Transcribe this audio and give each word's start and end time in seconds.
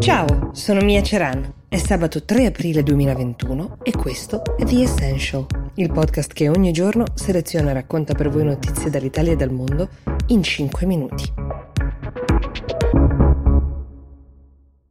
Ciao, 0.00 0.48
sono 0.54 0.80
Mia 0.80 1.02
Ceran. 1.02 1.66
È 1.68 1.76
sabato 1.76 2.24
3 2.24 2.46
aprile 2.46 2.82
2021 2.82 3.80
e 3.82 3.90
questo 3.90 4.56
è 4.56 4.64
The 4.64 4.80
Essential, 4.80 5.44
il 5.74 5.92
podcast 5.92 6.32
che 6.32 6.48
ogni 6.48 6.72
giorno 6.72 7.04
seleziona 7.12 7.68
e 7.68 7.74
racconta 7.74 8.14
per 8.14 8.30
voi 8.30 8.44
notizie 8.44 8.88
dall'Italia 8.88 9.32
e 9.32 9.36
dal 9.36 9.52
mondo 9.52 9.90
in 10.28 10.42
5 10.42 10.86
minuti. 10.86 11.30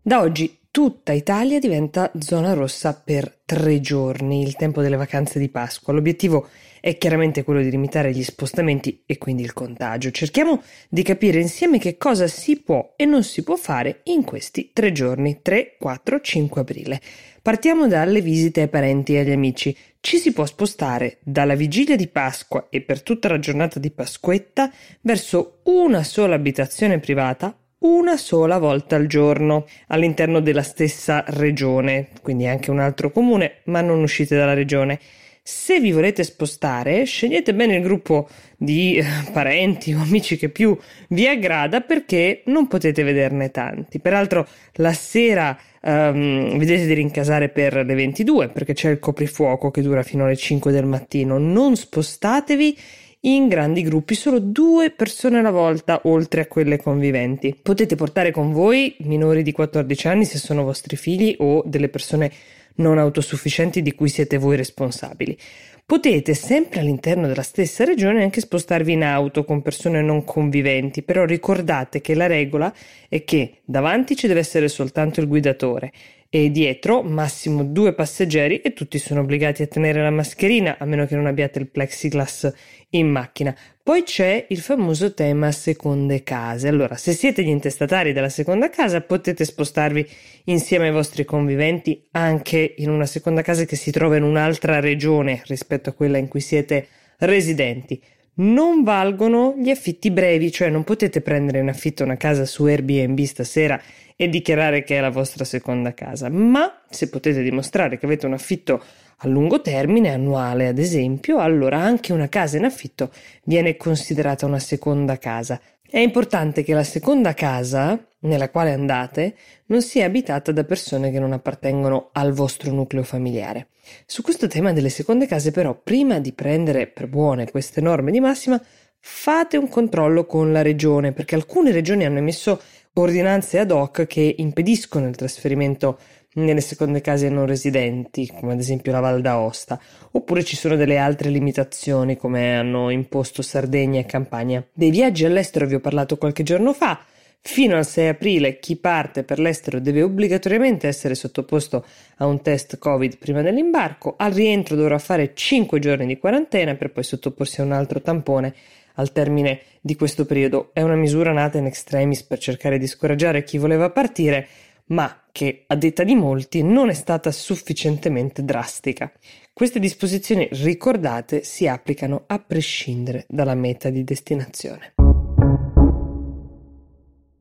Da 0.00 0.20
oggi 0.22 0.58
tutta 0.74 1.12
Italia 1.12 1.60
diventa 1.60 2.10
zona 2.18 2.52
rossa 2.52 3.00
per 3.00 3.42
tre 3.44 3.78
giorni, 3.78 4.42
il 4.42 4.56
tempo 4.56 4.82
delle 4.82 4.96
vacanze 4.96 5.38
di 5.38 5.48
Pasqua. 5.48 5.92
L'obiettivo 5.92 6.48
è 6.80 6.98
chiaramente 6.98 7.44
quello 7.44 7.62
di 7.62 7.70
limitare 7.70 8.10
gli 8.10 8.24
spostamenti 8.24 9.04
e 9.06 9.16
quindi 9.16 9.44
il 9.44 9.52
contagio. 9.52 10.10
Cerchiamo 10.10 10.60
di 10.88 11.04
capire 11.04 11.38
insieme 11.38 11.78
che 11.78 11.96
cosa 11.96 12.26
si 12.26 12.60
può 12.60 12.94
e 12.96 13.04
non 13.04 13.22
si 13.22 13.44
può 13.44 13.54
fare 13.54 14.00
in 14.06 14.24
questi 14.24 14.70
tre 14.72 14.90
giorni, 14.90 15.42
3, 15.42 15.76
4, 15.78 16.20
5 16.20 16.60
aprile. 16.60 17.00
Partiamo 17.40 17.86
dalle 17.86 18.20
visite 18.20 18.62
ai 18.62 18.68
parenti 18.68 19.14
e 19.14 19.20
agli 19.20 19.30
amici. 19.30 19.76
Ci 20.00 20.18
si 20.18 20.32
può 20.32 20.44
spostare 20.44 21.18
dalla 21.22 21.54
vigilia 21.54 21.94
di 21.94 22.08
Pasqua 22.08 22.66
e 22.68 22.80
per 22.80 23.00
tutta 23.00 23.28
la 23.28 23.38
giornata 23.38 23.78
di 23.78 23.92
Pasquetta 23.92 24.72
verso 25.02 25.60
una 25.66 26.02
sola 26.02 26.34
abitazione 26.34 26.98
privata 26.98 27.56
una 27.84 28.16
sola 28.16 28.58
volta 28.58 28.96
al 28.96 29.06
giorno 29.06 29.66
all'interno 29.88 30.40
della 30.40 30.62
stessa 30.62 31.22
regione, 31.28 32.08
quindi 32.22 32.46
anche 32.46 32.70
un 32.70 32.78
altro 32.78 33.10
comune, 33.10 33.60
ma 33.64 33.80
non 33.80 34.00
uscite 34.00 34.36
dalla 34.36 34.54
regione. 34.54 34.98
Se 35.46 35.78
vi 35.78 35.92
volete 35.92 36.24
spostare, 36.24 37.04
scegliete 37.04 37.52
bene 37.52 37.76
il 37.76 37.82
gruppo 37.82 38.26
di 38.56 38.96
eh, 38.96 39.04
parenti 39.30 39.92
o 39.92 40.00
amici 40.00 40.38
che 40.38 40.48
più 40.48 40.74
vi 41.08 41.26
aggrada 41.26 41.82
perché 41.82 42.40
non 42.46 42.66
potete 42.66 43.02
vederne 43.02 43.50
tanti. 43.50 44.00
Peraltro 44.00 44.48
la 44.76 44.94
sera 44.94 45.54
um, 45.82 46.56
vedete 46.56 46.86
di 46.86 46.94
rincasare 46.94 47.50
per 47.50 47.74
le 47.84 47.94
22 47.94 48.48
perché 48.48 48.72
c'è 48.72 48.88
il 48.88 48.98
coprifuoco 48.98 49.70
che 49.70 49.82
dura 49.82 50.02
fino 50.02 50.24
alle 50.24 50.36
5 50.36 50.72
del 50.72 50.86
mattino. 50.86 51.36
Non 51.36 51.76
spostatevi 51.76 52.78
in 53.26 53.48
grandi 53.48 53.82
gruppi, 53.82 54.14
solo 54.14 54.38
due 54.38 54.90
persone 54.90 55.38
alla 55.38 55.50
volta, 55.50 56.00
oltre 56.04 56.42
a 56.42 56.46
quelle 56.46 56.76
conviventi. 56.76 57.56
Potete 57.60 57.96
portare 57.96 58.30
con 58.30 58.52
voi 58.52 58.94
minori 59.00 59.42
di 59.42 59.52
14 59.52 60.08
anni 60.08 60.24
se 60.24 60.38
sono 60.38 60.62
vostri 60.64 60.96
figli 60.96 61.34
o 61.38 61.62
delle 61.64 61.88
persone 61.88 62.30
non 62.76 62.98
autosufficienti 62.98 63.82
di 63.82 63.94
cui 63.94 64.08
siete 64.08 64.36
voi 64.36 64.56
responsabili. 64.56 65.38
Potete 65.86 66.32
sempre 66.32 66.80
all'interno 66.80 67.26
della 67.26 67.42
stessa 67.42 67.84
regione 67.84 68.22
anche 68.22 68.40
spostarvi 68.40 68.92
in 68.92 69.04
auto 69.04 69.44
con 69.44 69.60
persone 69.60 70.00
non 70.00 70.24
conviventi, 70.24 71.02
però 71.02 71.24
ricordate 71.24 72.00
che 72.00 72.14
la 72.14 72.26
regola 72.26 72.72
è 73.08 73.22
che 73.22 73.60
davanti 73.64 74.16
ci 74.16 74.26
deve 74.26 74.40
essere 74.40 74.68
soltanto 74.68 75.20
il 75.20 75.28
guidatore 75.28 75.92
e 76.36 76.50
dietro 76.50 77.04
massimo 77.04 77.62
due 77.62 77.92
passeggeri 77.92 78.60
e 78.60 78.72
tutti 78.72 78.98
sono 78.98 79.20
obbligati 79.20 79.62
a 79.62 79.68
tenere 79.68 80.02
la 80.02 80.10
mascherina 80.10 80.78
a 80.80 80.84
meno 80.84 81.06
che 81.06 81.14
non 81.14 81.26
abbiate 81.26 81.60
il 81.60 81.68
plexiglass 81.68 82.52
in 82.90 83.08
macchina. 83.08 83.56
Poi 83.80 84.02
c'è 84.02 84.46
il 84.48 84.58
famoso 84.58 85.14
tema 85.14 85.52
seconde 85.52 86.24
case. 86.24 86.66
Allora, 86.66 86.96
se 86.96 87.12
siete 87.12 87.44
gli 87.44 87.50
intestatari 87.50 88.12
della 88.12 88.28
seconda 88.28 88.68
casa, 88.68 89.00
potete 89.00 89.44
spostarvi 89.44 90.04
insieme 90.46 90.88
ai 90.88 90.92
vostri 90.92 91.24
conviventi 91.24 92.04
anche 92.10 92.74
in 92.78 92.90
una 92.90 93.06
seconda 93.06 93.42
casa 93.42 93.64
che 93.64 93.76
si 93.76 93.92
trova 93.92 94.16
in 94.16 94.24
un'altra 94.24 94.80
regione 94.80 95.40
rispetto 95.46 95.90
a 95.90 95.92
quella 95.92 96.18
in 96.18 96.26
cui 96.26 96.40
siete 96.40 96.88
residenti. 97.18 98.02
Non 98.36 98.82
valgono 98.82 99.54
gli 99.56 99.70
affitti 99.70 100.10
brevi, 100.10 100.50
cioè 100.50 100.68
non 100.68 100.82
potete 100.82 101.20
prendere 101.20 101.60
in 101.60 101.68
affitto 101.68 102.02
una 102.02 102.16
casa 102.16 102.44
su 102.44 102.64
Airbnb 102.64 103.20
stasera 103.20 103.80
e 104.16 104.28
dichiarare 104.28 104.82
che 104.82 104.96
è 104.96 105.00
la 105.00 105.10
vostra 105.10 105.44
seconda 105.44 105.94
casa, 105.94 106.28
ma 106.28 106.82
se 106.90 107.08
potete 107.08 107.42
dimostrare 107.42 107.96
che 107.96 108.06
avete 108.06 108.26
un 108.26 108.32
affitto 108.32 108.82
a 109.18 109.28
lungo 109.28 109.60
termine, 109.60 110.10
annuale 110.10 110.66
ad 110.66 110.78
esempio, 110.78 111.38
allora 111.38 111.78
anche 111.78 112.12
una 112.12 112.28
casa 112.28 112.56
in 112.56 112.64
affitto 112.64 113.12
viene 113.44 113.76
considerata 113.76 114.46
una 114.46 114.58
seconda 114.58 115.16
casa. 115.18 115.60
È 115.94 116.00
importante 116.00 116.64
che 116.64 116.74
la 116.74 116.82
seconda 116.82 117.34
casa 117.34 117.96
nella 118.22 118.50
quale 118.50 118.72
andate 118.72 119.36
non 119.66 119.80
sia 119.80 120.06
abitata 120.06 120.50
da 120.50 120.64
persone 120.64 121.12
che 121.12 121.20
non 121.20 121.30
appartengono 121.32 122.08
al 122.14 122.32
vostro 122.32 122.72
nucleo 122.72 123.04
familiare. 123.04 123.68
Su 124.04 124.20
questo 124.20 124.48
tema 124.48 124.72
delle 124.72 124.88
seconde 124.88 125.28
case 125.28 125.52
però, 125.52 125.72
prima 125.80 126.18
di 126.18 126.32
prendere 126.32 126.88
per 126.88 127.06
buone 127.06 127.48
queste 127.48 127.80
norme 127.80 128.10
di 128.10 128.18
massima, 128.18 128.60
fate 128.98 129.56
un 129.56 129.68
controllo 129.68 130.26
con 130.26 130.50
la 130.50 130.62
regione, 130.62 131.12
perché 131.12 131.36
alcune 131.36 131.70
regioni 131.70 132.04
hanno 132.04 132.18
emesso 132.18 132.60
ordinanze 132.94 133.60
ad 133.60 133.70
hoc 133.70 134.04
che 134.06 134.34
impediscono 134.38 135.06
il 135.06 135.14
trasferimento 135.14 136.00
nelle 136.34 136.60
seconde 136.60 137.00
case 137.00 137.28
non 137.28 137.46
residenti, 137.46 138.30
come 138.38 138.52
ad 138.52 138.58
esempio 138.58 138.92
la 138.92 139.00
Val 139.00 139.20
d'Aosta, 139.20 139.80
oppure 140.12 140.44
ci 140.44 140.56
sono 140.56 140.76
delle 140.76 140.98
altre 140.98 141.30
limitazioni 141.30 142.16
come 142.16 142.56
hanno 142.56 142.90
imposto 142.90 143.42
Sardegna 143.42 144.00
e 144.00 144.06
Campania. 144.06 144.64
Dei 144.72 144.90
viaggi 144.90 145.24
all'estero 145.24 145.66
vi 145.66 145.74
ho 145.74 145.80
parlato 145.80 146.16
qualche 146.16 146.42
giorno 146.42 146.72
fa. 146.72 147.04
Fino 147.46 147.76
al 147.76 147.84
6 147.84 148.08
aprile 148.08 148.58
chi 148.58 148.76
parte 148.76 149.22
per 149.22 149.38
l'estero 149.38 149.78
deve 149.78 150.02
obbligatoriamente 150.02 150.88
essere 150.88 151.14
sottoposto 151.14 151.84
a 152.16 152.26
un 152.26 152.40
test 152.40 152.78
Covid 152.78 153.18
prima 153.18 153.42
dell'imbarco, 153.42 154.14
al 154.16 154.32
rientro 154.32 154.76
dovrà 154.76 154.98
fare 154.98 155.32
5 155.34 155.78
giorni 155.78 156.06
di 156.06 156.16
quarantena 156.16 156.74
per 156.74 156.90
poi 156.90 157.04
sottoporsi 157.04 157.60
a 157.60 157.64
un 157.64 157.72
altro 157.72 158.00
tampone 158.00 158.54
al 158.94 159.12
termine 159.12 159.60
di 159.82 159.94
questo 159.94 160.24
periodo. 160.24 160.70
È 160.72 160.80
una 160.80 160.96
misura 160.96 161.32
nata 161.32 161.58
in 161.58 161.66
extremis 161.66 162.22
per 162.22 162.38
cercare 162.38 162.78
di 162.78 162.86
scoraggiare 162.86 163.44
chi 163.44 163.58
voleva 163.58 163.90
partire, 163.90 164.46
ma 164.86 165.22
che, 165.32 165.64
a 165.66 165.74
detta 165.74 166.04
di 166.04 166.14
molti, 166.14 166.62
non 166.62 166.90
è 166.90 166.94
stata 166.94 167.30
sufficientemente 167.30 168.44
drastica. 168.44 169.12
Queste 169.52 169.80
disposizioni, 169.80 170.48
ricordate, 170.52 171.42
si 171.42 171.66
applicano 171.66 172.24
a 172.26 172.38
prescindere 172.38 173.24
dalla 173.28 173.54
meta 173.54 173.90
di 173.90 174.04
destinazione. 174.04 174.94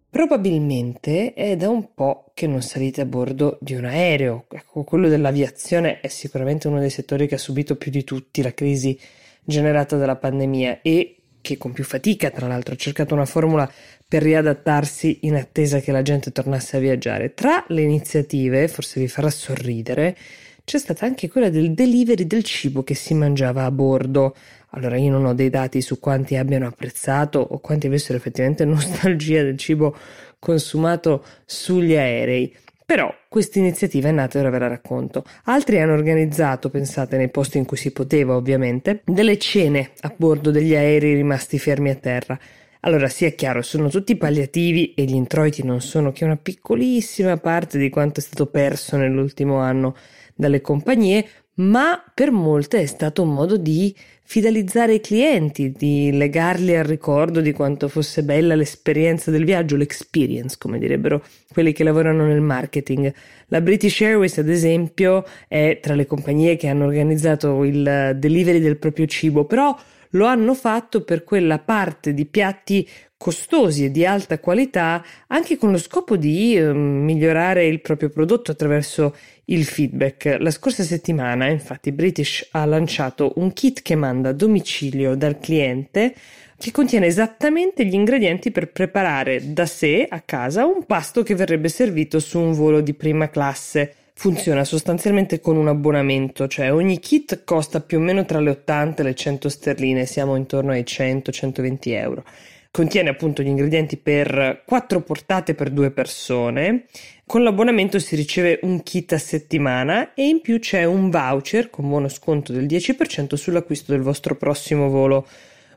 Probabilmente 0.10 1.34
è 1.34 1.56
da 1.56 1.70
un 1.70 1.94
po' 1.96 2.32
che 2.36 2.46
non 2.46 2.62
salite 2.62 3.02
a 3.02 3.06
bordo 3.06 3.58
di 3.60 3.74
un 3.74 3.86
aereo. 3.86 4.46
Ecco, 4.48 4.84
quello 4.84 5.08
dell'aviazione 5.08 6.02
è 6.02 6.08
sicuramente 6.08 6.68
uno 6.68 6.80
dei 6.80 6.92
settori 6.92 7.28
che 7.28 7.36
ha 7.36 7.40
subito 7.40 7.76
più 7.78 7.90
di 7.90 8.04
tutti 8.04 8.44
la 8.44 8.54
crisi 8.54 8.98
generata 9.44 9.98
dalla 9.98 10.16
pandemia 10.16 10.82
e 10.82 11.23
che 11.44 11.58
con 11.58 11.74
più 11.74 11.84
fatica, 11.84 12.32
tra 12.32 12.48
l'altro, 12.48 12.74
ha 12.74 12.78
cercato 12.78 13.14
una 13.14 13.26
formula 13.26 13.70
per 14.08 14.24
riadattarsi 14.24 15.20
in 15.24 15.36
attesa 15.36 15.82
che 15.82 15.92
la 15.92 16.02
gente 16.02 16.32
tornasse 16.32 16.78
a 16.78 16.80
viaggiare. 16.80 17.34
Tra 17.34 17.66
le 17.68 17.82
iniziative, 17.82 18.70
forse 18.70 19.02
vi 19.02 19.10
farà 19.10 19.30
sorridere, 19.30 20.16
c'è 20.64 20.78
stata 20.78 21.06
anche 21.06 21.30
quella 21.30 21.50
del 21.50 21.74
delivery 21.74 22.26
del 22.26 22.44
cibo 22.46 22.84
che 22.84 22.96
si 22.96 23.14
mangiava 23.14 23.66
a 23.66 23.72
bordo. 23.72 24.34
Allora 24.70 24.98
io 24.98 25.12
non 25.12 25.26
ho 25.26 25.34
dei 25.34 25.50
dati 25.50 25.82
su 25.82 26.00
quanti 26.00 26.38
abbiano 26.38 26.66
apprezzato 26.66 27.40
o 27.40 27.60
quanti 27.60 27.88
avessero 27.88 28.18
effettivamente 28.18 28.64
nostalgia 28.66 29.44
del 29.44 29.58
cibo 29.58 29.96
consumato 30.40 31.26
sugli 31.46 31.96
aerei. 31.96 32.56
Però 32.94 33.12
questa 33.28 33.58
iniziativa 33.58 34.10
è 34.10 34.12
nata 34.12 34.38
e 34.38 34.42
ora 34.42 34.52
ve 34.52 34.60
la 34.60 34.68
racconto. 34.68 35.26
Altri 35.46 35.80
hanno 35.80 35.94
organizzato, 35.94 36.70
pensate, 36.70 37.18
nei 37.18 37.32
posti 37.32 37.58
in 37.58 37.66
cui 37.66 37.76
si 37.76 37.90
poteva 37.90 38.36
ovviamente, 38.36 39.02
delle 39.04 39.40
cene 39.40 39.94
a 40.02 40.14
bordo 40.16 40.52
degli 40.52 40.76
aerei 40.76 41.16
rimasti 41.16 41.58
fermi 41.58 41.90
a 41.90 41.96
terra. 41.96 42.38
Allora 42.82 43.08
sia 43.08 43.32
chiaro, 43.32 43.64
sono 43.64 43.90
tutti 43.90 44.16
palliativi 44.16 44.94
e 44.94 45.06
gli 45.06 45.16
introiti 45.16 45.66
non 45.66 45.82
sono 45.82 46.12
che 46.12 46.24
una 46.24 46.38
piccolissima 46.38 47.36
parte 47.38 47.80
di 47.80 47.90
quanto 47.90 48.20
è 48.20 48.24
stato 48.24 48.46
perso 48.46 48.96
nell'ultimo 48.96 49.58
anno 49.58 49.96
dalle 50.36 50.62
compagnie, 50.62 51.26
ma 51.56 52.04
per 52.14 52.32
molte 52.32 52.82
è 52.82 52.86
stato 52.86 53.22
un 53.22 53.34
modo 53.34 53.58
di 53.58 53.96
fidelizzare 54.26 54.96
i 54.96 55.02
clienti, 55.02 55.72
di 55.72 56.12
legarli 56.12 56.76
al 56.76 56.86
ricordo 56.86 57.42
di 57.42 57.52
quanto 57.52 57.88
fosse 57.88 58.24
bella 58.24 58.56
l'esperienza 58.56 59.30
del 59.30 59.46
viaggio, 59.46 59.76
l'experience, 59.76 60.56
come 60.58 60.80
direbbero 60.80 61.24
quelli 61.52 61.74
che 61.74 61.84
lavorano 61.84 62.26
nel 62.26 62.42
marketing. 62.42 63.14
La 63.48 63.62
British 63.62 64.02
Airways, 64.02 64.38
ad 64.38 64.50
esempio, 64.50 65.26
è 65.48 65.78
tra 65.82 65.94
le 65.94 66.08
compagnie 66.08 66.56
che 66.56 66.68
hanno 66.68 66.86
organizzato 66.86 67.64
il 67.64 68.16
delivery 68.16 68.60
del 68.60 68.78
proprio 68.78 69.06
cibo, 69.06 69.46
però 69.46 69.78
lo 70.14 70.26
hanno 70.26 70.54
fatto 70.54 71.04
per 71.04 71.24
quella 71.24 71.60
parte 71.60 72.14
di 72.14 72.26
piatti 72.26 72.88
costosi 73.18 73.86
e 73.86 73.92
di 73.92 74.06
alta 74.06 74.40
qualità 74.40 75.02
anche 75.28 75.58
con 75.58 75.72
lo 75.72 75.78
scopo 75.78 76.18
di 76.18 76.58
eh, 76.58 76.74
migliorare 76.74 77.66
il 77.66 77.80
proprio 77.80 78.10
prodotto 78.10 78.52
attraverso 78.52 79.16
il 79.46 79.64
feedback. 79.64 80.38
La 80.40 80.52
scorsa 80.52 80.84
settimana, 80.84 81.48
infatti, 81.48 81.94
British 81.94 82.48
ha 82.52 82.66
lanciato 82.66 83.34
un 83.38 83.54
kit 83.54 83.82
che 83.82 83.96
manda 83.96 84.30
a 84.30 84.34
domicilio 84.34 85.16
dal 85.16 85.40
cliente 85.40 86.14
che 86.58 86.72
contiene 86.72 87.08
esattamente 87.08 87.86
gli 87.86 87.94
ingredienti 87.94 88.52
per 88.52 88.72
preparare 88.72 89.54
da 89.54 89.66
sé 89.66 90.06
a 90.08 90.22
casa 90.22 90.66
un 90.66 90.86
pasto 90.86 91.24
che 91.24 91.36
verrebbe 91.36 91.68
servito 91.68 92.20
su 92.20 92.40
un 92.40 92.54
volo 92.54 92.82
di 92.82 92.94
prima 92.94 93.30
classe. 93.30 93.96
Funziona 94.16 94.64
sostanzialmente 94.64 95.40
con 95.40 95.58
un 95.58 95.68
abbonamento, 95.68 96.48
cioè 96.48 96.72
ogni 96.72 97.00
kit 97.00 97.44
costa 97.44 97.82
più 97.82 97.98
o 97.98 98.02
meno 98.02 98.24
tra 98.26 98.40
le 98.40 98.52
80 98.52 99.02
e 99.02 99.06
le 99.06 99.16
100 99.16 99.50
sterline, 99.50 100.06
siamo 100.06 100.36
intorno 100.36 100.72
ai 100.72 100.84
100-120 100.84 101.78
euro. 101.90 102.24
Contiene 102.72 103.10
appunto 103.10 103.44
gli 103.44 103.48
ingredienti 103.48 103.98
per 103.98 104.64
quattro 104.66 105.02
portate 105.02 105.54
per 105.56 105.70
due 105.70 105.92
persone, 105.92 106.86
Con 107.26 107.42
l'abbonamento 107.42 108.00
si 108.00 108.16
riceve 108.16 108.60
un 108.64 108.84
kit 108.84 109.14
a 109.14 109.18
settimana 109.18 110.14
e 110.14 110.28
in 110.28 110.42
più 110.42 110.60
c'è 110.60 110.84
un 110.84 111.10
voucher 111.10 111.70
con 111.70 111.88
buono 111.88 112.10
sconto 112.10 112.52
del 112.52 112.66
10% 112.66 113.36
sull'acquisto 113.36 113.92
del 113.92 114.02
vostro 114.02 114.36
prossimo 114.36 114.90
volo 114.90 115.28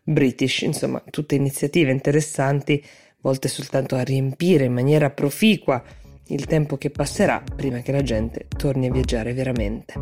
British. 0.02 0.62
Insomma, 0.62 1.02
tutte 1.08 1.34
iniziative 1.34 1.92
interessanti 1.92 2.84
volte 3.20 3.48
soltanto 3.48 3.94
a 3.94 4.02
riempire 4.02 4.64
in 4.64 4.72
maniera 4.72 5.10
proficua 5.10 5.82
il 6.28 6.46
tempo 6.46 6.76
che 6.76 6.90
passerà 6.90 7.42
prima 7.54 7.78
che 7.80 7.92
la 7.92 8.02
gente 8.02 8.46
torni 8.56 8.86
a 8.86 8.92
viaggiare 8.92 9.32
veramente. 9.32 9.94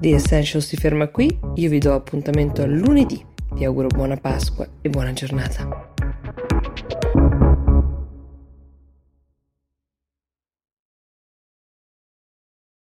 The 0.00 0.14
Essential 0.14 0.62
si 0.62 0.76
ferma 0.76 1.08
qui, 1.08 1.38
io 1.54 1.68
vi 1.68 1.78
do 1.78 1.92
appuntamento 1.92 2.62
a 2.62 2.66
lunedì, 2.66 3.24
vi 3.52 3.64
auguro 3.64 3.88
buona 3.88 4.16
Pasqua 4.16 4.66
e 4.80 4.88
buona 4.88 5.12
giornata. 5.12 5.99